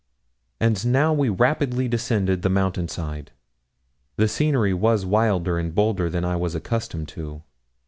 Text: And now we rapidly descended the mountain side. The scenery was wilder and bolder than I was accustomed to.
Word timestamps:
And 0.59 0.83
now 0.87 1.13
we 1.13 1.29
rapidly 1.29 1.87
descended 1.87 2.41
the 2.41 2.49
mountain 2.49 2.87
side. 2.87 3.29
The 4.15 4.27
scenery 4.27 4.73
was 4.73 5.05
wilder 5.05 5.59
and 5.59 5.75
bolder 5.75 6.09
than 6.09 6.25
I 6.25 6.37
was 6.37 6.55
accustomed 6.55 7.07
to. 7.09 7.43